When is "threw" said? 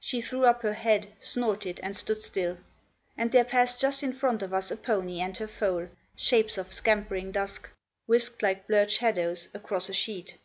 0.22-0.46